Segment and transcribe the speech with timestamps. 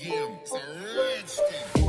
[0.00, 0.38] game.
[0.42, 1.38] It's
[1.74, 1.79] a.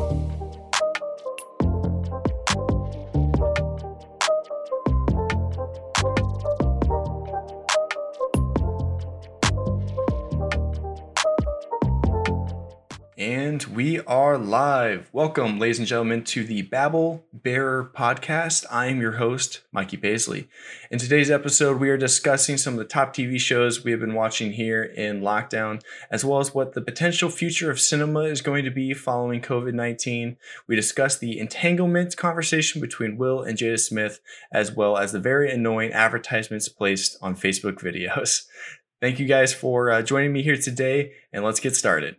[13.62, 15.10] And we are live.
[15.14, 18.66] Welcome, ladies and gentlemen, to the Bauble-Bearer podcast.
[18.72, 20.48] I am your host, Mikey Paisley.
[20.90, 24.16] In today's episode, we are discussing some of the top TV shows we have been
[24.16, 28.66] watching here in lockdown, as well as what the potential future of cinema is going
[28.66, 30.38] to be following COVID 19.
[30.68, 34.22] We discuss the entanglement conversation between Will and Jada Smith,
[34.52, 38.46] as well as the very annoying advertisements placed on Facebook videos.
[39.02, 42.16] Thank you guys for uh, joining me here today, and let's get started.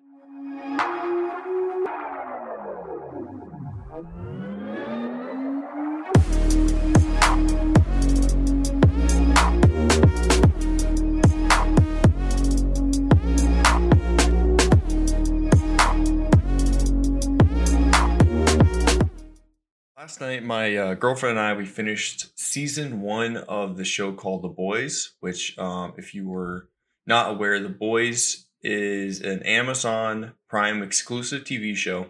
[20.02, 24.42] Last night, my uh, girlfriend and I we finished season one of the show called
[24.42, 25.12] The Boys.
[25.20, 26.68] Which, um, if you were
[27.06, 32.08] not aware, The Boys is an Amazon Prime exclusive TV show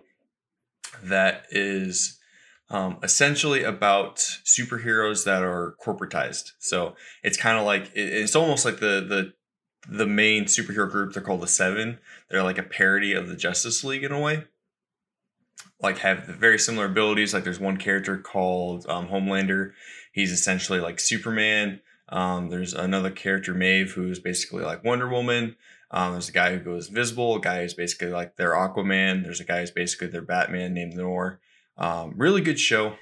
[1.05, 2.19] that is
[2.71, 6.53] um, essentially about superheroes that are corporatized.
[6.61, 9.35] So it's kind of like it's almost like the the
[9.87, 11.13] the main superhero group.
[11.13, 11.99] They're called the Seven.
[12.31, 14.45] They're like a parody of the Justice League in a way
[15.83, 17.35] like have very similar abilities.
[17.35, 19.73] Like there's one character called um, Homelander.
[20.13, 21.81] He's essentially like Superman.
[22.09, 25.57] Um, there's another character, Maeve, who's basically like Wonder Woman.
[25.91, 29.25] Um, there's a guy who goes visible, A guy who's basically like their Aquaman.
[29.25, 31.41] There's a guy who's basically their Batman named Noir.
[31.77, 32.95] Um, really good show.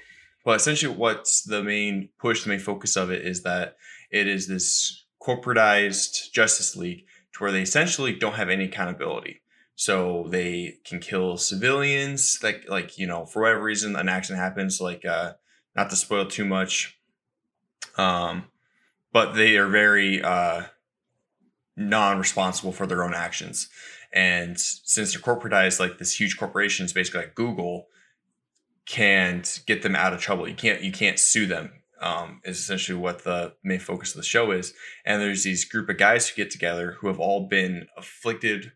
[0.43, 3.75] But essentially, what's the main push, the main focus of it is that
[4.11, 9.40] it is this corporatized Justice League to where they essentially don't have any accountability
[9.81, 14.79] so they can kill civilians like like you know for whatever reason an accident happens
[14.79, 15.33] like uh
[15.75, 16.99] not to spoil too much
[17.97, 18.43] um
[19.11, 20.61] but they are very uh
[21.75, 23.69] non-responsible for their own actions.
[24.13, 27.87] And since they're corporatized like this huge corporations basically like google
[28.85, 30.47] can't get them out of trouble.
[30.47, 34.27] You can't you can't sue them um, is essentially what the main focus of the
[34.27, 34.73] show is.
[35.05, 38.73] And there's these group of guys who get together who have all been afflicted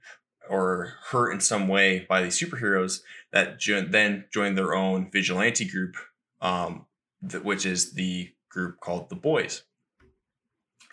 [0.50, 3.02] or hurt in some way by these superheroes
[3.32, 5.96] that jo- then join their own vigilante group,
[6.42, 6.86] um,
[7.28, 9.64] th- which is the group called the Boys.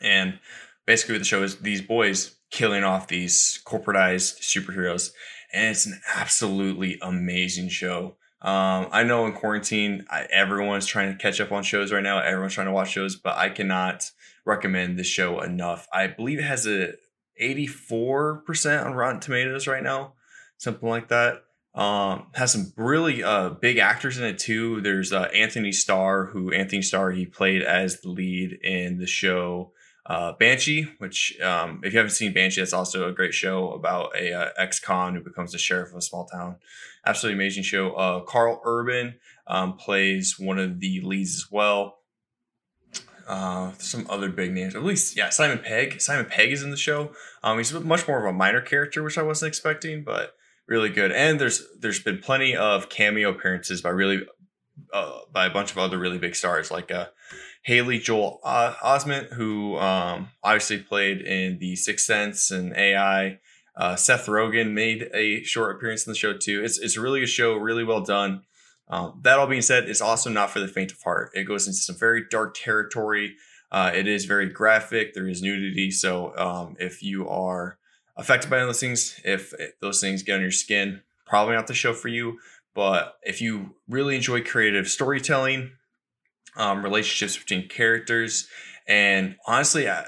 [0.01, 0.39] And
[0.87, 5.13] basically, the show is these boys killing off these corporatized superheroes,
[5.53, 8.17] and it's an absolutely amazing show.
[8.43, 12.19] Um, I know in quarantine, I, everyone's trying to catch up on shows right now.
[12.19, 14.11] Everyone's trying to watch shows, but I cannot
[14.45, 15.87] recommend this show enough.
[15.93, 16.95] I believe it has a
[17.41, 20.15] 84% on Rotten Tomatoes right now,
[20.59, 21.45] something like that.
[21.75, 24.83] Um, has some really uh, big actors in it too.
[24.83, 29.73] There's uh, Anthony Starr, who Anthony Starr he played as the lead in the show
[30.05, 34.15] uh, Banshee, which um, if you haven't seen Banshee, that's also a great show about
[34.17, 36.57] a uh, ex-con who becomes the sheriff of a small town.
[37.07, 37.93] Absolutely amazing show.
[37.93, 39.15] Uh, Karl Urban
[39.47, 42.02] um, plays one of the leads as well
[43.27, 44.75] uh, some other big names.
[44.75, 46.01] At least, yeah, Simon Pegg.
[46.01, 47.13] Simon Pegg is in the show.
[47.43, 50.35] Um, he's much more of a minor character, which I wasn't expecting, but
[50.67, 51.13] really good.
[51.13, 54.23] And there's there's been plenty of cameo appearances by really
[54.93, 57.07] uh, by a bunch of other really big stars like uh,
[57.65, 63.39] Haley Joel Osment, who um, obviously played in The Sixth Sense and AI.
[63.77, 66.63] Uh, Seth Rogen made a short appearance in the show too.
[66.63, 68.43] It's it's a really good show, really well done.
[68.93, 71.31] Um, that all being said, it's also not for the faint of heart.
[71.33, 73.37] It goes into some very dark territory.
[73.71, 75.15] Uh, it is very graphic.
[75.15, 75.91] There is nudity.
[75.91, 77.79] So um, if you are
[78.19, 81.95] affected by those things, if those things get on your skin, probably not the show
[81.95, 82.39] for you.
[82.75, 85.73] But if you really enjoy creative storytelling,
[86.57, 88.47] um, relationships between characters,
[88.87, 90.05] and honestly, out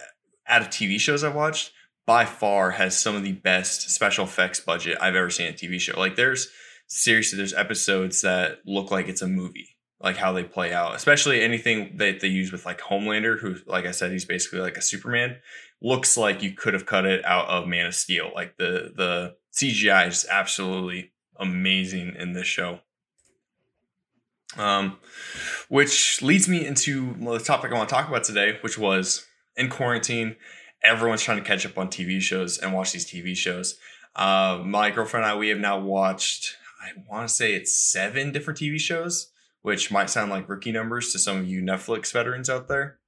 [0.47, 1.73] of TV shows I've watched,
[2.05, 5.81] by far has some of the best special effects budget I've ever seen a TV
[5.81, 5.99] show.
[5.99, 6.51] Like there's
[6.95, 11.41] seriously there's episodes that look like it's a movie like how they play out especially
[11.41, 14.83] anything that they use with like homelander who like i said he's basically like a
[14.83, 15.37] superman
[15.85, 18.33] looks like you could have cut it out of man of steel.
[18.35, 22.81] Like the the cgi is absolutely amazing in this show.
[24.57, 24.99] Um
[25.69, 29.27] which leads me into the topic i want to talk about today which was
[29.57, 30.37] in quarantine
[30.83, 33.79] everyone's trying to catch up on tv shows and watch these tv shows.
[34.17, 38.31] Uh, my girlfriend and I, we have now watched I want to say it's seven
[38.31, 39.33] different TV shows,
[39.63, 42.99] which might sound like rookie numbers to some of you Netflix veterans out there.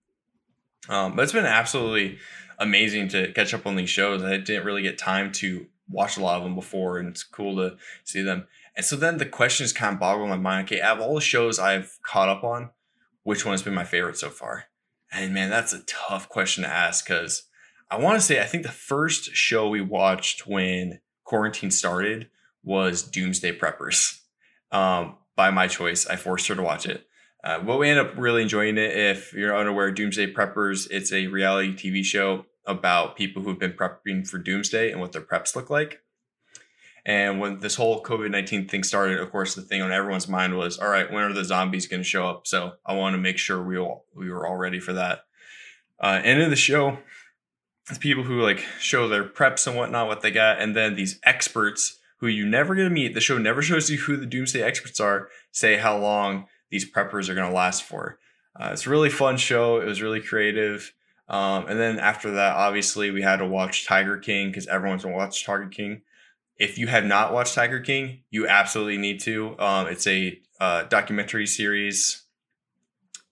[0.88, 2.19] Um, but it's been absolutely
[2.58, 4.23] amazing to catch up on these shows.
[4.23, 7.56] I didn't really get time to watch a lot of them before, and it's cool
[7.56, 8.46] to see them.
[8.76, 10.67] And so then the questions kind of boggle my mind.
[10.67, 12.70] Okay, out of all the shows I've caught up on,
[13.25, 14.64] which one has been my favorite so far?
[15.12, 17.44] And man, that's a tough question to ask because
[17.90, 22.28] I want to say I think the first show we watched when quarantine started
[22.66, 24.18] was Doomsday Preppers.
[24.72, 27.06] Um, by my choice, I forced her to watch it.
[27.42, 28.94] Uh, but we end up really enjoying it.
[28.96, 34.26] If you're unaware, Doomsday Preppers, it's a reality TV show about people who've been prepping
[34.28, 36.00] for Doomsday and what their preps look like.
[37.04, 40.56] And when this whole COVID 19 thing started, of course, the thing on everyone's mind
[40.56, 42.48] was, all right, when are the zombies going to show up?
[42.48, 45.20] So I want to make sure we all, we were all ready for that.
[46.00, 46.98] Uh, end of the show,
[48.00, 50.60] people who like show their preps and whatnot, what they got.
[50.60, 53.98] And then these experts who you never get to meet, the show never shows you
[53.98, 58.18] who the Doomsday experts are, say how long these preppers are going to last for.
[58.58, 59.80] Uh, it's a really fun show.
[59.80, 60.92] It was really creative.
[61.28, 65.14] Um, and then after that, obviously, we had to watch Tiger King because everyone's going
[65.14, 66.02] to watch Tiger King.
[66.56, 69.58] If you have not watched Tiger King, you absolutely need to.
[69.58, 72.24] Um, it's a uh, documentary series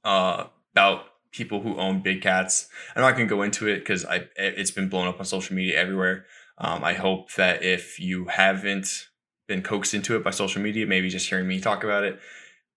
[0.04, 2.68] uh, about people who own big cats.
[2.94, 4.04] I'm not going to go into it because
[4.36, 6.26] it's been blown up on social media everywhere.
[6.58, 9.08] Um, I hope that if you haven't
[9.46, 12.20] been coaxed into it by social media, maybe just hearing me talk about it,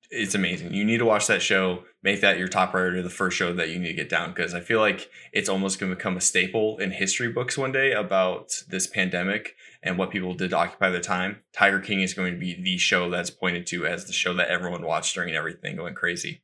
[0.10, 0.74] it's amazing.
[0.74, 1.84] You need to watch that show.
[2.02, 4.54] Make that your top priority, the first show that you need to get down, because
[4.54, 7.92] I feel like it's almost going to become a staple in history books one day
[7.92, 11.42] about this pandemic and what people did to occupy their time.
[11.54, 14.48] Tiger King is going to be the show that's pointed to as the show that
[14.48, 16.42] everyone watched during everything going crazy.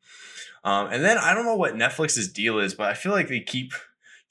[0.65, 3.39] Um, and then I don't know what Netflix's deal is, but I feel like they
[3.39, 3.73] keep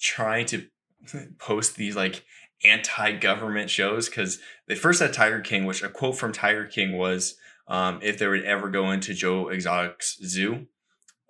[0.01, 0.67] trying to
[1.39, 2.25] post these like
[2.65, 4.39] anti-government shows because
[4.69, 7.37] they first had Tiger King, which a quote from Tiger King was
[7.69, 10.67] um, if they would ever go into Joe Exotic's zoo,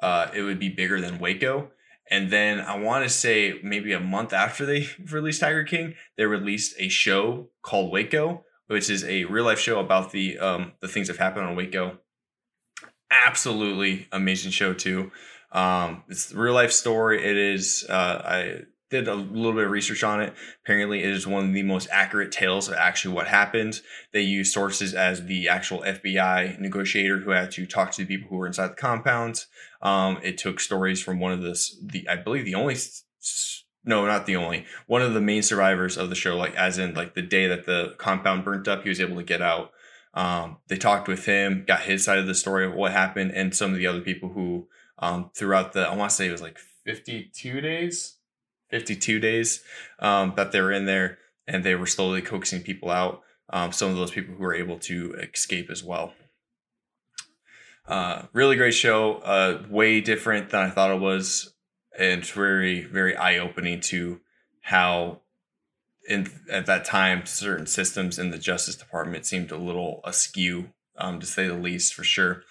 [0.02, 1.70] uh, it would be bigger than Waco.
[2.10, 6.24] And then I want to say maybe a month after they released Tiger King, they
[6.24, 10.88] released a show called Waco, which is a real life show about the um, the
[10.88, 11.98] things that happened on Waco.
[13.10, 15.12] Absolutely amazing show too.
[15.52, 17.24] Um, it's a real life story.
[17.24, 17.86] It is.
[17.88, 20.34] Uh, I did a little bit of research on it.
[20.62, 23.80] Apparently, it is one of the most accurate tales of actually what happened.
[24.12, 28.28] They use sources as the actual FBI negotiator who had to talk to the people
[28.28, 29.46] who were inside the compound.
[29.80, 32.76] Um, it took stories from one of the, the I believe the only,
[33.84, 36.94] no, not the only, one of the main survivors of the show, like as in
[36.94, 39.72] like the day that the compound burnt up, he was able to get out.
[40.14, 43.56] Um, they talked with him, got his side of the story of what happened, and
[43.56, 44.68] some of the other people who
[44.98, 48.18] um, throughout the I want to say it was like 52 days
[48.72, 49.62] 52 days
[50.00, 53.22] um, that they were in there and they were slowly coaxing people out.
[53.50, 56.14] Um, some of those people who were able to escape as well.
[57.86, 59.16] Uh, really great show.
[59.16, 61.52] Uh, way different than I thought it was,
[61.98, 64.20] and very very eye opening to
[64.62, 65.20] how
[66.08, 71.20] in at that time certain systems in the Justice Department seemed a little askew, um,
[71.20, 72.42] to say the least, for sure.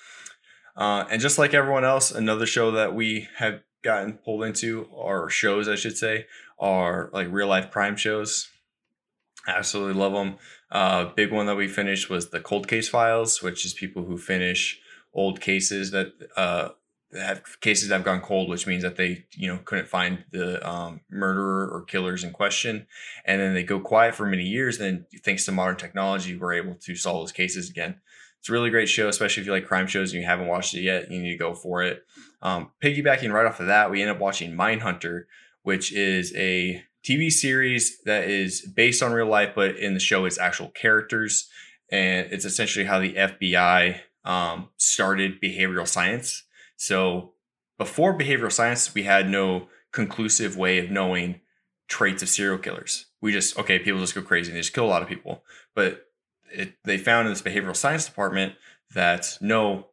[0.75, 5.29] Uh, and just like everyone else, another show that we have gotten pulled into, or
[5.29, 6.27] shows, I should say,
[6.59, 8.49] are like real life crime shows.
[9.47, 10.35] Absolutely love them.
[10.71, 14.17] Uh, big one that we finished was the Cold Case Files, which is people who
[14.17, 14.79] finish
[15.13, 16.69] old cases that uh,
[17.13, 20.65] have cases that have gone cold, which means that they you know couldn't find the
[20.67, 22.87] um, murderer or killers in question,
[23.25, 24.77] and then they go quiet for many years.
[24.77, 27.99] Then thanks to modern technology, we're able to solve those cases again.
[28.41, 30.73] It's a really great show, especially if you like crime shows and you haven't watched
[30.73, 31.11] it yet.
[31.11, 32.03] You need to go for it.
[32.41, 35.25] Um, piggybacking right off of that, we end up watching Mindhunter,
[35.61, 40.25] which is a TV series that is based on real life, but in the show,
[40.25, 41.49] it's actual characters.
[41.91, 46.43] And it's essentially how the FBI um, started behavioral science.
[46.77, 47.33] So
[47.77, 51.41] before behavioral science, we had no conclusive way of knowing
[51.87, 53.05] traits of serial killers.
[53.21, 55.43] We just, okay, people just go crazy and they just kill a lot of people.
[55.75, 56.07] But
[56.51, 58.53] it, they found in this behavioral science department
[58.93, 59.87] that no,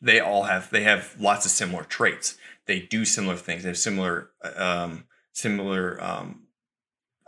[0.00, 2.36] they all have they have lots of similar traits.
[2.66, 3.62] They do similar things.
[3.62, 6.42] They have similar um, similar um,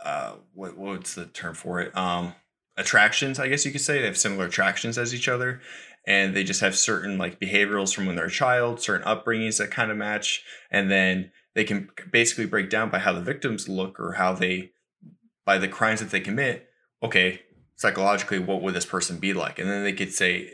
[0.03, 1.95] uh, what what's the term for it?
[1.97, 2.33] Um,
[2.77, 3.99] attractions, I guess you could say.
[3.99, 5.61] They have similar attractions as each other,
[6.05, 9.71] and they just have certain like behaviorals from when they're a child, certain upbringings that
[9.71, 13.99] kind of match, and then they can basically break down by how the victims look
[13.99, 14.71] or how they
[15.45, 16.67] by the crimes that they commit.
[17.01, 17.41] Okay,
[17.75, 19.59] psychologically what would this person be like?
[19.59, 20.49] And then they could say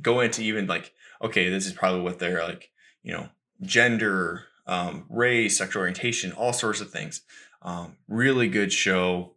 [0.00, 0.92] go into even like
[1.22, 2.70] okay this is probably what they're like
[3.02, 3.28] you know
[3.62, 7.22] gender um, race sexual orientation all sorts of things.
[7.62, 9.32] Um, really good show.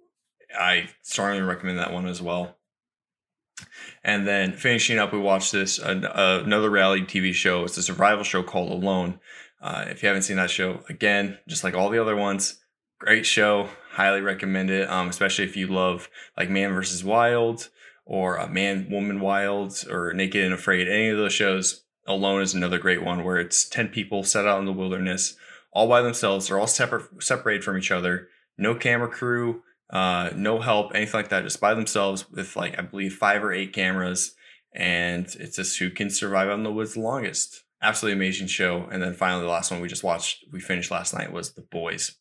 [0.57, 2.55] I strongly recommend that one as well.
[4.03, 7.63] And then finishing up we watched this uh, another reality tv show.
[7.63, 9.19] It's a survival show called alone.
[9.61, 12.61] Uh, if you haven't seen that show again just like all the other ones
[12.99, 17.69] great show Highly recommend it, um, especially if you love like Man versus Wild
[18.05, 20.87] or uh, Man Woman Wild or Naked and Afraid.
[20.87, 24.59] Any of those shows alone is another great one where it's ten people set out
[24.59, 25.35] in the wilderness
[25.71, 26.47] all by themselves.
[26.47, 28.29] They're all separate, separated from each other.
[28.57, 31.43] No camera crew, uh, no help, anything like that.
[31.43, 34.35] Just by themselves with like I believe five or eight cameras,
[34.73, 37.63] and it's just who can survive out in the woods the longest.
[37.81, 38.87] Absolutely amazing show.
[38.91, 41.61] And then finally, the last one we just watched, we finished last night was The
[41.61, 42.17] Boys.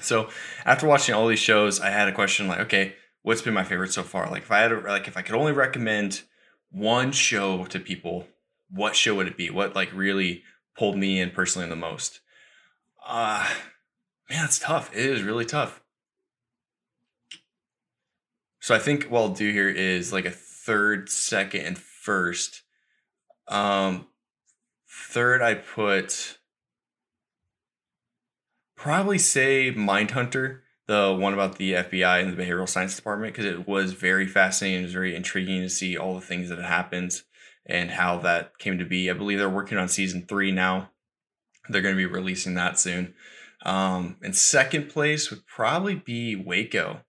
[0.00, 0.28] So
[0.64, 3.92] after watching all these shows, I had a question like, okay, what's been my favorite
[3.92, 4.30] so far?
[4.30, 6.22] Like if I had a, like if I could only recommend
[6.70, 8.26] one show to people,
[8.70, 9.50] what show would it be?
[9.50, 10.42] What like really
[10.76, 12.20] pulled me in personally the most?
[13.06, 13.48] Uh
[14.28, 14.90] man, it's tough.
[14.94, 15.80] It is really tough.
[18.60, 22.62] So I think what I'll do here is like a third, second, and first.
[23.48, 24.08] Um
[24.88, 26.38] third I put
[28.84, 33.66] probably say Mindhunter, the one about the FBI and the behavioral science department, because it
[33.66, 34.80] was very fascinating.
[34.80, 37.22] It was very intriguing to see all the things that happened
[37.64, 39.08] and how that came to be.
[39.08, 40.90] I believe they're working on season three now.
[41.70, 43.14] They're going to be releasing that soon.
[43.64, 47.00] Um, and second place would probably be Waco.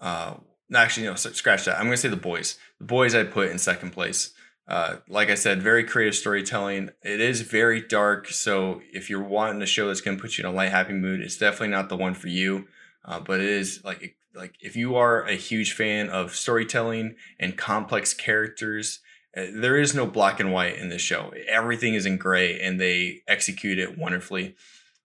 [0.00, 0.36] Uh,
[0.74, 1.76] actually, no, scratch that.
[1.76, 2.56] I'm going to say the boys.
[2.78, 4.32] The boys I put in second place.
[4.72, 6.88] Uh, like I said, very creative storytelling.
[7.02, 10.44] It is very dark, so if you're wanting a show that's going to put you
[10.44, 12.68] in a light, happy mood, it's definitely not the one for you.
[13.04, 17.58] Uh, but it is like like if you are a huge fan of storytelling and
[17.58, 19.00] complex characters,
[19.36, 21.34] uh, there is no black and white in this show.
[21.46, 24.54] Everything is in gray, and they execute it wonderfully.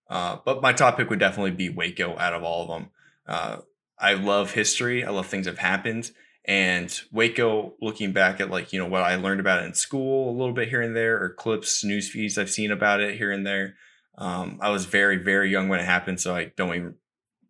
[0.09, 2.89] Uh, but my top pick would definitely be Waco out of all of them.
[3.27, 3.57] Uh,
[3.99, 5.03] I love history.
[5.03, 6.11] I love things that have happened.
[6.47, 10.29] And Waco, looking back at like, you know, what I learned about it in school
[10.29, 13.31] a little bit here and there, or clips, news feeds I've seen about it here
[13.31, 13.75] and there.
[14.17, 16.95] Um, I was very, very young when it happened, so I don't even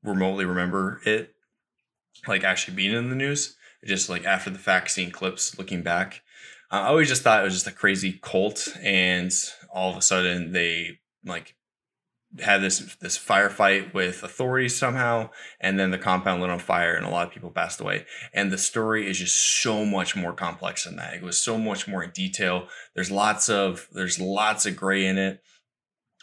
[0.03, 1.33] remotely remember it
[2.27, 3.55] like actually being in the news.
[3.85, 6.23] Just like after the fact, seeing clips, looking back.
[6.71, 9.31] Uh, I always just thought it was just a crazy cult, and
[9.69, 11.55] all of a sudden they like
[12.41, 15.29] had this this firefight with authorities somehow
[15.59, 18.05] and then the compound lit on fire and a lot of people passed away.
[18.33, 21.15] And the story is just so much more complex than that.
[21.15, 22.67] It was so much more in detail.
[22.95, 25.41] There's lots of there's lots of gray in it.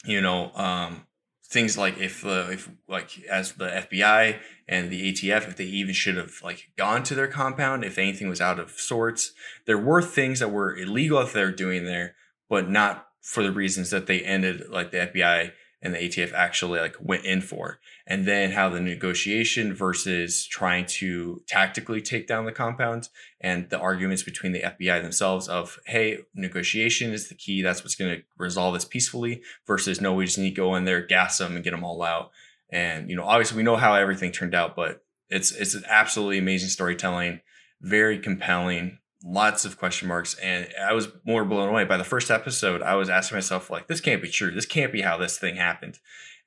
[0.04, 1.06] You know um
[1.46, 5.94] things like if the if like as the FBI and the ATF if they even
[5.94, 9.32] should have like gone to their compound if anything was out of sorts.
[9.66, 12.14] There were things that were illegal if they were doing there
[12.48, 15.52] but not for the reasons that they ended like the FBI
[15.84, 17.78] and the ATF actually like went in for.
[18.06, 23.10] And then how the negotiation versus trying to tactically take down the compound
[23.40, 27.60] and the arguments between the FBI themselves of, hey, negotiation is the key.
[27.60, 30.86] That's what's going to resolve this peacefully versus no, we just need to go in
[30.86, 32.30] there, gas them and get them all out.
[32.70, 36.38] And, you know, obviously we know how everything turned out, but it's, it's an absolutely
[36.38, 37.40] amazing storytelling,
[37.82, 41.84] very compelling, lots of question marks and i was more blown away.
[41.84, 44.50] By the first episode i was asking myself like this can't be true.
[44.50, 45.98] This can't be how this thing happened.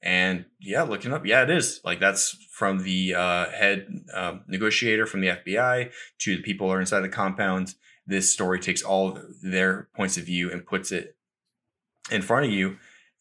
[0.02, 1.82] And yeah looking up yeah it is.
[1.84, 6.74] Like that's from the uh, head um, negotiator from the fbi to the people who
[6.74, 7.74] are inside the compound.
[8.06, 11.18] This story takes all their points of view and puts it
[12.12, 12.78] in front of you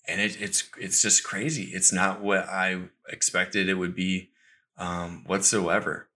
[0.07, 1.71] and it, it's it's just crazy.
[1.73, 4.31] It's not what i expected it would be
[4.77, 6.09] um, whatsoever.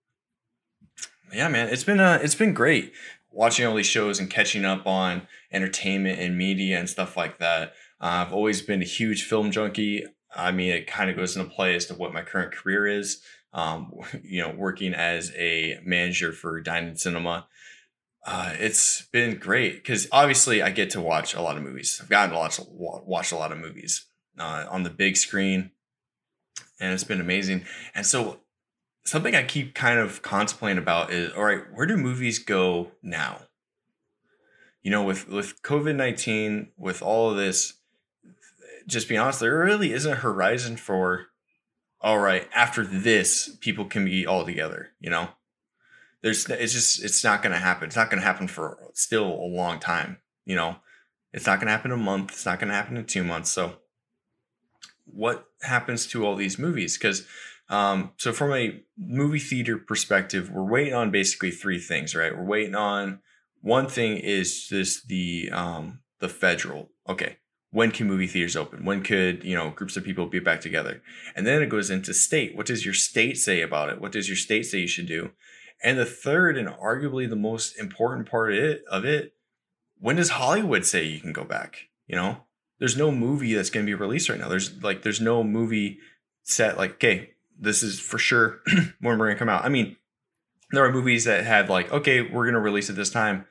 [1.33, 2.93] Yeah man it's been uh it's been great
[3.31, 7.75] watching all these shows and catching up on entertainment and media and stuff like that.
[8.01, 10.05] Uh, I've always been a huge film junkie.
[10.35, 13.23] I mean, it kind of goes into play as to what my current career is.
[13.53, 17.47] Um, you know, working as a manager for Dining Cinema.
[18.27, 21.99] Uh, it's been great because obviously I get to watch a lot of movies.
[22.03, 24.05] I've gotten to watch, watch a lot of movies
[24.39, 25.71] uh, on the big screen,
[26.79, 27.65] and it's been amazing.
[27.95, 28.40] And so
[29.05, 33.43] something I keep kind of contemplating about is all right, where do movies go now?
[34.83, 37.75] You know, with with COVID nineteen, with all of this,
[38.87, 41.27] just be honest, there really isn't a horizon for
[42.01, 45.29] all right, after this, people can be all together, you know?
[46.23, 47.87] There's it's just it's not gonna happen.
[47.87, 50.77] It's not gonna happen for still a long time, you know.
[51.33, 53.51] It's not gonna happen in a month, it's not gonna happen in two months.
[53.51, 53.77] So
[55.07, 56.99] what happens to all these movies?
[56.99, 57.27] Because
[57.71, 62.37] um, so from a movie theater perspective, we're waiting on basically three things, right?
[62.37, 63.21] We're waiting on
[63.63, 66.91] one thing is just the um, the federal.
[67.09, 67.37] Okay,
[67.71, 68.85] when can movie theaters open?
[68.85, 71.01] When could you know groups of people be back together?
[71.37, 72.57] And then it goes into state.
[72.57, 74.01] What does your state say about it?
[74.01, 75.31] What does your state say you should do?
[75.83, 79.33] And the third and arguably the most important part of it, of it,
[79.99, 81.89] when does Hollywood say you can go back?
[82.09, 82.39] You know,
[82.81, 84.49] there's no movie that's going to be released right now.
[84.49, 85.99] There's like there's no movie
[86.43, 88.61] set like okay this is for sure
[89.01, 89.65] when we're gonna come out.
[89.65, 89.97] I mean,
[90.73, 93.45] there are movies that had like, okay, we're gonna release it this time,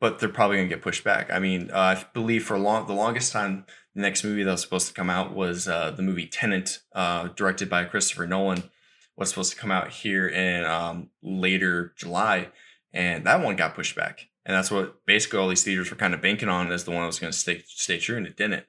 [0.00, 1.30] but they're probably gonna get pushed back.
[1.32, 4.60] I mean, uh, I believe for long the longest time, the next movie that was
[4.60, 8.70] supposed to come out was uh, the movie Tenet, uh, directed by Christopher Nolan,
[9.16, 12.50] was supposed to come out here in um, later July,
[12.92, 14.28] and that one got pushed back.
[14.44, 17.00] And that's what basically all these theaters were kind of banking on as the one
[17.00, 18.64] that was going to stay stay true, and it didn't.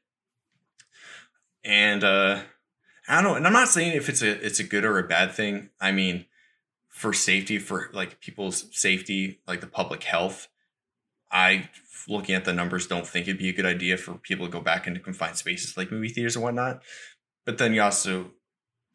[1.64, 2.42] And uh,
[3.08, 3.36] I don't know.
[3.36, 5.70] And I'm not saying if it's a it's a good or a bad thing.
[5.80, 6.26] I mean,
[6.90, 10.48] for safety, for like people's safety, like the public health,
[11.32, 11.70] I
[12.08, 14.62] looking at the numbers don't think it'd be a good idea for people to go
[14.62, 16.82] back into confined spaces like movie theaters and whatnot.
[17.46, 18.32] But then you also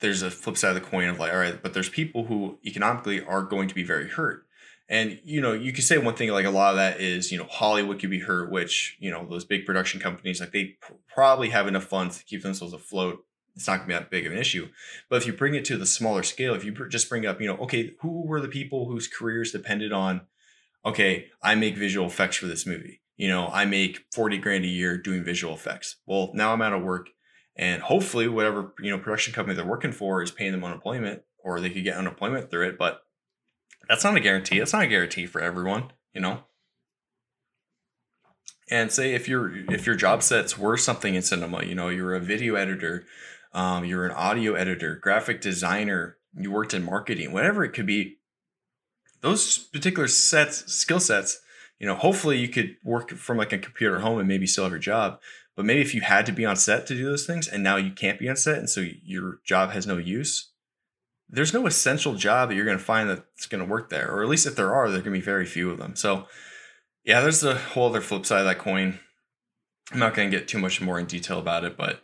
[0.00, 2.59] there's a flip side of the coin of like, all right, but there's people who
[2.66, 4.45] economically are going to be very hurt.
[4.88, 7.38] And you know, you could say one thing like a lot of that is you
[7.38, 10.76] know Hollywood could be hurt, which you know those big production companies like they
[11.14, 13.25] probably have enough funds to keep themselves afloat.
[13.54, 14.68] It's not going to be that big of an issue.
[15.09, 17.47] But if you bring it to the smaller scale, if you just bring up, you
[17.47, 20.23] know, okay, who were the people whose careers depended on,
[20.85, 23.00] okay, I make visual effects for this movie.
[23.16, 25.97] You know, I make forty grand a year doing visual effects.
[26.06, 27.11] Well, now I'm out of work,
[27.54, 31.61] and hopefully, whatever you know production company they're working for is paying them unemployment, or
[31.61, 32.78] they could get unemployment through it.
[32.78, 33.02] But
[33.88, 34.59] that's not a guarantee.
[34.59, 36.44] That's not a guarantee for everyone, you know.
[38.71, 42.14] And say if your if your job sets were something in cinema, you know, you're
[42.14, 43.04] a video editor,
[43.54, 48.18] um, you're an audio editor, graphic designer, you worked in marketing, whatever it could be.
[49.21, 51.40] Those particular sets, skill sets,
[51.78, 54.73] you know, hopefully you could work from like a computer home and maybe still have
[54.73, 55.21] your job.
[55.54, 57.76] But maybe if you had to be on set to do those things and now
[57.76, 60.52] you can't be on set and so your job has no use,
[61.28, 64.23] there's no essential job that you're going to find that's going to work there, or
[64.23, 65.97] at least if there are, there to be very few of them.
[65.97, 66.26] So,
[67.04, 69.00] yeah, there's the whole other flip side of that coin.
[69.90, 72.02] I'm not going to get too much more in detail about it, but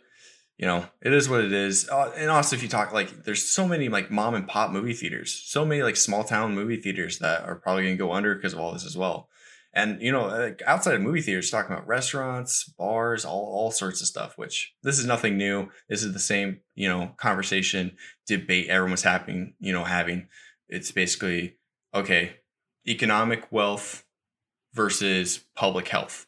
[0.59, 1.87] you know, it is what it is.
[1.87, 4.93] Uh, and also, if you talk like, there's so many like mom and pop movie
[4.93, 8.35] theaters, so many like small town movie theaters that are probably going to go under
[8.35, 9.29] because of all this as well.
[9.73, 14.01] And you know, like outside of movie theaters, talking about restaurants, bars, all all sorts
[14.01, 14.37] of stuff.
[14.37, 15.69] Which this is nothing new.
[15.87, 17.95] This is the same you know conversation,
[18.27, 19.53] debate everyone was having.
[19.61, 20.27] You know, having
[20.67, 21.55] it's basically
[21.95, 22.33] okay,
[22.85, 24.03] economic wealth
[24.73, 26.27] versus public health,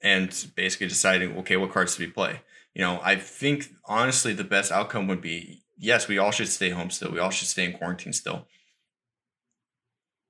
[0.00, 2.42] and basically deciding okay, what cards do we play?
[2.78, 6.70] You know, I think honestly, the best outcome would be yes, we all should stay
[6.70, 7.10] home still.
[7.10, 8.46] We all should stay in quarantine still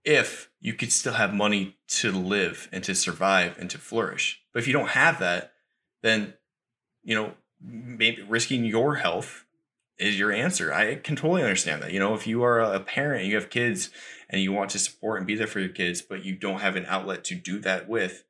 [0.02, 4.40] if you could still have money to live and to survive and to flourish.
[4.54, 5.52] But if you don't have that,
[6.02, 6.32] then
[7.04, 9.44] you know maybe risking your health
[9.98, 10.72] is your answer.
[10.72, 11.92] I can totally understand that.
[11.92, 13.90] You know, if you are a parent, you have kids,
[14.30, 16.76] and you want to support and be there for your kids, but you don't have
[16.76, 18.24] an outlet to do that with,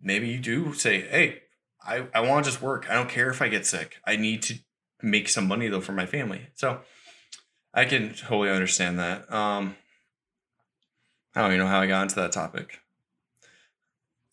[0.00, 1.42] maybe you do say, "Hey,
[1.86, 2.86] I I want to just work.
[2.90, 3.96] I don't care if I get sick.
[4.06, 4.58] I need to
[5.02, 6.80] make some money though for my family." So
[7.74, 9.32] I can totally understand that.
[9.32, 9.76] Um,
[11.34, 12.80] I don't even know how I got into that topic.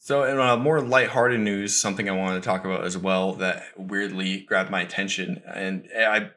[0.02, 3.64] So, in a more lighthearted news, something I wanted to talk about as well that
[3.78, 6.32] weirdly grabbed my attention, and I,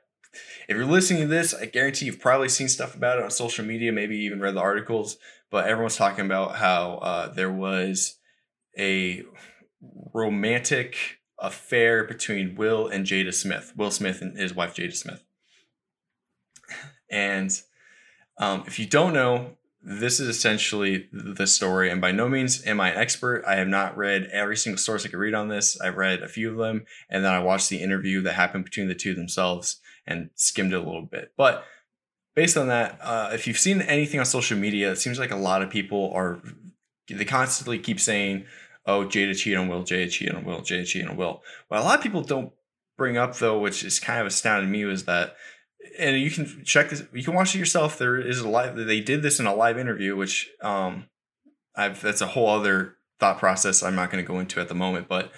[0.68, 3.64] if you're listening to this, I guarantee you've probably seen stuff about it on social
[3.64, 5.16] media, maybe even read the articles.
[5.50, 8.16] But everyone's talking about how uh, there was
[8.76, 9.22] a
[10.12, 15.24] romantic affair between Will and Jada Smith, Will Smith and his wife Jada Smith.
[17.10, 17.50] And
[18.38, 21.90] um, if you don't know, this is essentially the story.
[21.90, 23.44] And by no means am I an expert.
[23.46, 25.80] I have not read every single source I could read on this.
[25.80, 28.88] I've read a few of them, and then I watched the interview that happened between
[28.88, 31.32] the two themselves and skimmed it a little bit.
[31.36, 31.64] But
[32.34, 35.36] based on that, uh, if you've seen anything on social media, it seems like a
[35.36, 36.40] lot of people are
[37.08, 38.46] they constantly keep saying,
[38.86, 41.84] "Oh, Jada cheated on Will, Jada cheated on Will, Jada cheated on Will." What a
[41.84, 42.52] lot of people don't
[42.96, 45.36] bring up though, which is kind of astounding me, was that
[45.98, 47.02] and you can check this.
[47.12, 47.98] You can watch it yourself.
[47.98, 48.76] There is a live.
[48.76, 51.06] They did this in a live interview, which um,
[51.74, 52.00] I've.
[52.00, 53.82] That's a whole other thought process.
[53.82, 55.32] I'm not going to go into at the moment, but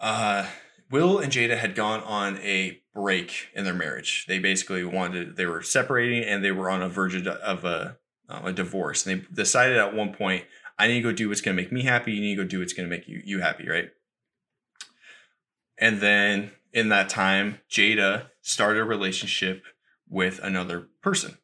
[0.00, 0.46] uh,
[0.90, 4.26] Will and Jada had gone on a break in their marriage.
[4.28, 5.36] They basically wanted.
[5.36, 7.96] They were separating, and they were on a verge of a
[8.28, 9.06] uh, a divorce.
[9.06, 10.44] And they decided at one point,
[10.78, 12.12] I need to go do what's going to make me happy.
[12.12, 13.90] You need to go do what's going to make you you happy, right?
[15.76, 19.64] And then in that time, Jada started a relationship
[20.08, 21.38] with another person.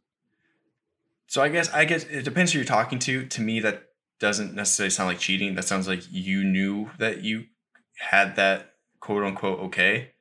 [1.26, 3.26] So I guess I guess it depends who you're talking to.
[3.26, 3.88] To me, that
[4.20, 5.54] doesn't necessarily sound like cheating.
[5.54, 7.46] That sounds like you knew that you
[7.98, 10.12] had that quote unquote okay.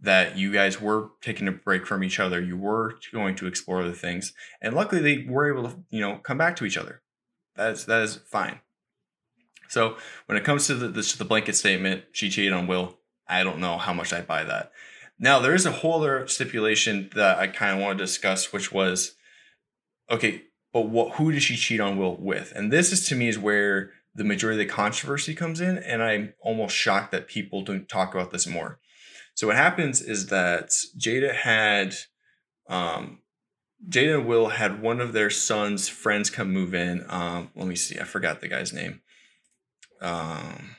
[0.00, 2.40] That you guys were taking a break from each other.
[2.40, 4.32] You were going to explore other things.
[4.62, 7.02] And luckily they were able to, you know, come back to each other.
[7.58, 8.60] That's that is fine.
[9.68, 12.96] So when it comes to the, the, the blanket statement, she cheated on Will.
[13.28, 14.72] I don't know how much I buy that.
[15.18, 18.72] Now there is a whole other stipulation that I kind of want to discuss, which
[18.72, 19.16] was
[20.10, 22.52] okay, but what who did she cheat on Will with?
[22.54, 26.02] And this is to me is where the majority of the controversy comes in, and
[26.02, 28.78] I'm almost shocked that people don't talk about this more.
[29.34, 31.94] So what happens is that Jada had
[32.68, 33.20] um
[33.86, 37.04] Jada and Will had one of their son's friends come move in.
[37.08, 39.00] Um, let me see, I forgot the guy's name.
[40.00, 40.76] Um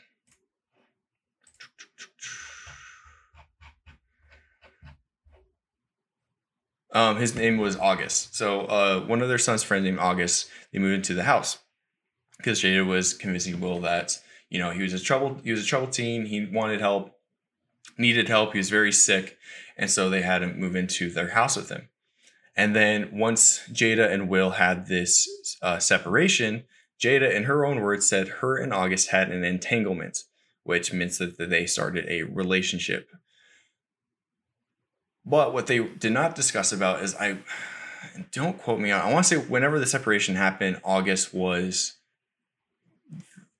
[6.91, 8.35] Um, his name was August.
[8.35, 11.59] So uh, one of their son's friends named August, they moved into the house
[12.37, 15.67] because Jada was convincing Will that you know he was a troubled he was a
[15.67, 16.25] troubled teen.
[16.25, 17.11] He wanted help,
[17.97, 18.53] needed help.
[18.53, 19.37] He was very sick,
[19.77, 21.88] and so they had him move into their house with him.
[22.59, 25.27] And then once Jada and Will had this
[25.61, 26.65] uh, separation,
[27.01, 30.23] Jada, in her own words, said her and August had an entanglement,
[30.63, 33.09] which means that they started a relationship
[35.29, 37.37] but what they did not discuss about is I
[38.31, 39.01] don't quote me on.
[39.01, 41.97] I want to say whenever the separation happened, August was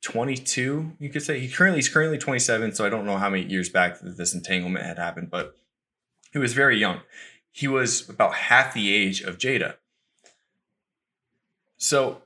[0.01, 0.93] 22.
[0.99, 3.69] You could say he currently he's currently 27, so I don't know how many years
[3.69, 5.55] back this entanglement had happened, but
[6.31, 7.01] he was very young.
[7.51, 9.75] He was about half the age of Jada.
[11.77, 12.23] So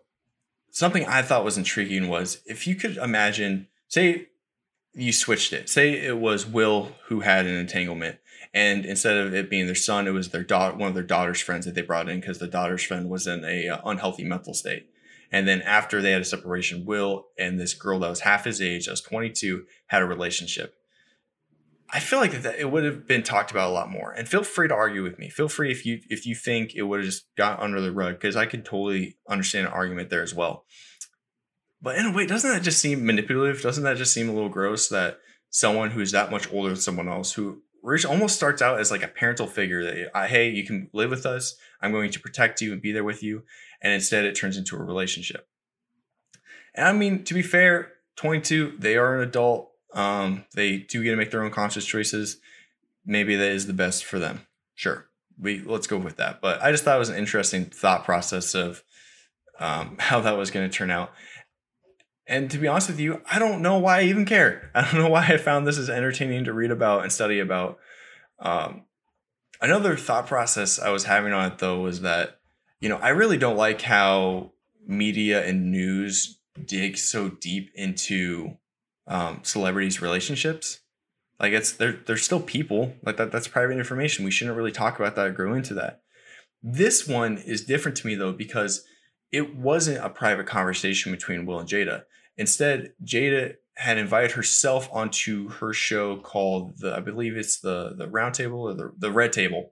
[0.71, 4.27] something I thought was intriguing was if you could imagine, say
[4.93, 5.69] you switched it.
[5.69, 8.17] Say it was Will who had an entanglement
[8.53, 11.41] and instead of it being their son, it was their daughter, one of their daughter's
[11.41, 14.53] friends that they brought in because the daughter's friend was in a uh, unhealthy mental
[14.53, 14.89] state.
[15.31, 18.61] And then after they had a separation, Will and this girl that was half his
[18.61, 20.75] age, that was 22, had a relationship.
[21.93, 24.11] I feel like that it would have been talked about a lot more.
[24.11, 25.29] And feel free to argue with me.
[25.29, 28.15] Feel free if you if you think it would have just got under the rug
[28.15, 30.65] because I can totally understand an argument there as well.
[31.81, 33.61] But in a way, doesn't that just seem manipulative?
[33.61, 37.07] Doesn't that just seem a little gross that someone who's that much older than someone
[37.07, 40.65] else who Rich almost starts out as like a parental figure that, uh, hey, you
[40.65, 41.55] can live with us.
[41.81, 43.43] I'm going to protect you and be there with you.
[43.81, 45.45] And instead, it turns into a relationship.
[46.73, 49.72] And I mean, to be fair, 22, they are an adult.
[49.93, 52.37] Um, they do get to make their own conscious choices.
[53.05, 54.47] Maybe that is the best for them.
[54.75, 55.05] Sure,
[55.39, 56.41] we let's go with that.
[56.41, 58.83] But I just thought it was an interesting thought process of
[59.59, 61.11] um, how that was going to turn out.
[62.25, 64.71] And to be honest with you, I don't know why I even care.
[64.75, 67.79] I don't know why I found this as entertaining to read about and study about.
[68.39, 68.83] Um,
[69.61, 72.39] another thought process I was having on it though was that,
[72.79, 74.51] you know, I really don't like how
[74.85, 78.57] media and news dig so deep into
[79.07, 80.79] um, celebrities' relationships.
[81.39, 82.95] Like it's they're they're still people.
[83.03, 84.25] Like that that's private information.
[84.25, 86.01] We shouldn't really talk about that or grow into that.
[86.61, 88.85] This one is different to me though because
[89.31, 92.03] it wasn't a private conversation between Will and Jada.
[92.37, 98.07] Instead, Jada had invited herself onto her show called the I believe it's the the
[98.07, 99.71] round table or the, the red table.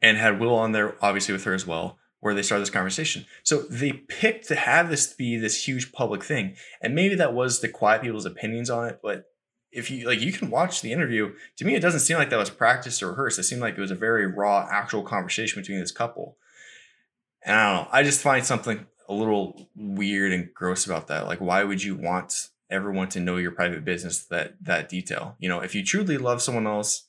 [0.00, 3.26] And had Will on there obviously with her as well, where they started this conversation.
[3.42, 6.54] So they picked to have this be this huge public thing.
[6.80, 9.24] And maybe that was the quiet people's opinions on it, but
[9.72, 12.38] if you like you can watch the interview, to me it doesn't seem like that
[12.38, 13.40] was practiced or rehearsed.
[13.40, 16.36] It seemed like it was a very raw actual conversation between this couple.
[17.44, 17.88] And I don't know.
[17.90, 21.26] I just find something a little weird and gross about that.
[21.26, 25.34] Like, why would you want everyone to know your private business that that detail?
[25.40, 27.08] You know, if you truly love someone else,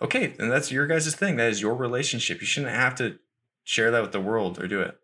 [0.00, 1.36] okay, then that's your guys' thing.
[1.36, 2.40] That is your relationship.
[2.40, 3.18] You shouldn't have to
[3.64, 4.98] share that with the world or do it.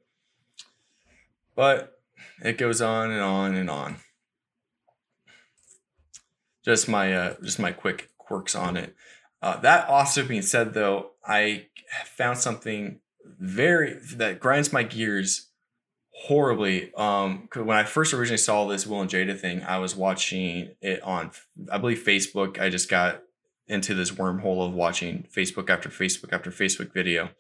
[1.56, 2.00] But
[2.42, 3.96] it goes on and on and on.
[6.64, 8.94] Just my uh, just my quick quirks on it.
[9.42, 11.66] Uh, that also being said, though, I
[12.04, 13.00] found something
[13.38, 15.48] very that grinds my gears
[16.12, 16.92] horribly.
[16.94, 21.02] Um, when I first originally saw this Will and Jada thing, I was watching it
[21.02, 21.30] on,
[21.72, 22.60] I believe, Facebook.
[22.60, 23.22] I just got
[23.66, 27.30] into this wormhole of watching Facebook after Facebook after Facebook video.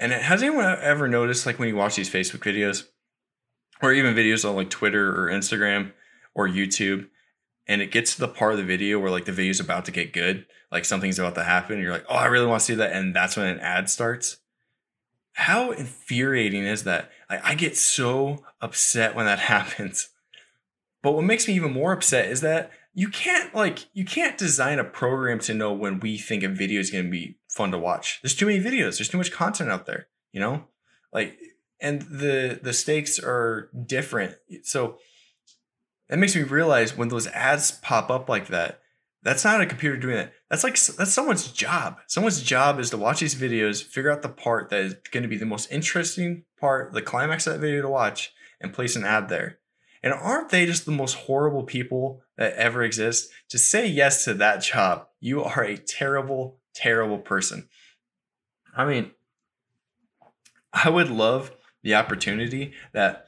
[0.00, 2.84] And has anyone ever noticed, like when you watch these Facebook videos,
[3.82, 5.92] or even videos on like Twitter or Instagram
[6.34, 7.08] or YouTube,
[7.66, 9.92] and it gets to the part of the video where like the video's about to
[9.92, 12.64] get good, like something's about to happen, and you're like, oh, I really want to
[12.64, 14.38] see that, and that's when an ad starts.
[15.34, 17.10] How infuriating is that?
[17.28, 20.08] Like, I get so upset when that happens.
[21.02, 24.78] But what makes me even more upset is that you can't like you can't design
[24.78, 27.78] a program to know when we think a video is going to be fun to
[27.78, 28.20] watch.
[28.20, 28.98] There's too many videos.
[28.98, 30.08] There's too much content out there.
[30.32, 30.64] You know,
[31.10, 31.38] like
[31.80, 34.34] and the the stakes are different.
[34.64, 34.98] So
[36.10, 38.80] that makes me realize when those ads pop up like that,
[39.22, 40.34] that's not a computer doing that.
[40.50, 42.00] That's like that's someone's job.
[42.06, 45.28] Someone's job is to watch these videos, figure out the part that is going to
[45.28, 49.06] be the most interesting part, the climax of that video to watch, and place an
[49.06, 49.59] ad there.
[50.02, 53.30] And aren't they just the most horrible people that ever exist?
[53.50, 57.68] To say yes to that job, you are a terrible, terrible person.
[58.74, 59.10] I mean,
[60.72, 63.26] I would love the opportunity that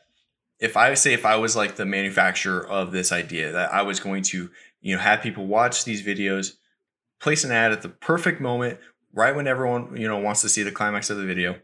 [0.58, 4.00] if I say if I was like the manufacturer of this idea that I was
[4.00, 4.48] going to,
[4.80, 6.52] you know, have people watch these videos,
[7.20, 8.78] place an ad at the perfect moment,
[9.12, 11.56] right when everyone, you know, wants to see the climax of the video.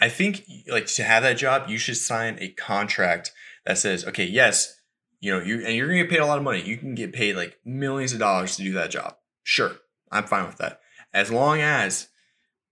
[0.00, 3.32] I think like to have that job, you should sign a contract
[3.64, 4.80] that says, okay, yes,
[5.22, 6.62] you know, you and you're gonna get paid a lot of money.
[6.62, 9.16] You can get paid like millions of dollars to do that job.
[9.44, 9.72] Sure,
[10.10, 10.80] I'm fine with that.
[11.14, 12.08] As long as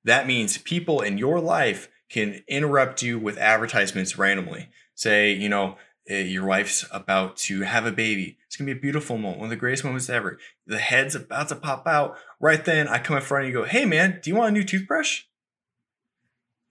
[0.04, 4.68] that means people in your life can interrupt you with advertisements randomly.
[4.96, 5.76] Say, you know,
[6.08, 8.36] eh, your wife's about to have a baby.
[8.46, 10.40] It's gonna be a beautiful moment, one of the greatest moments ever.
[10.66, 12.18] The head's about to pop out.
[12.40, 14.58] Right then, I come in front and you go, "Hey, man, do you want a
[14.58, 15.22] new toothbrush?"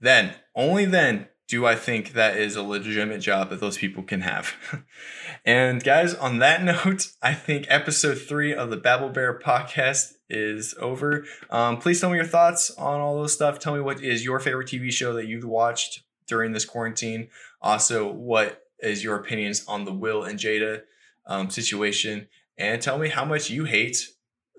[0.02, 4.22] Then, only then, do I think that is a legitimate job that those people can
[4.22, 4.54] have.
[5.46, 10.76] and guys, on that note, I think episode three of the Bauble Bear podcast is
[10.80, 11.26] over.
[11.50, 13.58] Um, please tell me your thoughts on all those stuff.
[13.58, 17.30] Tell me what is your favorite TV show that you've watched during this quarantine.
[17.64, 20.84] Also, what is your opinions on the Will and Jada
[21.26, 22.28] um, situation?
[22.60, 24.10] And tell me how much you hate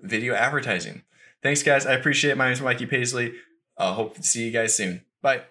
[0.01, 1.03] video advertising.
[1.41, 1.85] Thanks, guys.
[1.85, 2.37] I appreciate it.
[2.37, 3.33] My name is Mikey Paisley.
[3.77, 5.05] Uh, hope to see you guys soon.
[5.21, 5.43] Bye.